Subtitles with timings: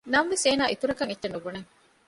[0.13, 1.61] ނަމަވެސް އޭނާ އިތުރަކަށް އެއްޗެއް ނުބުނެ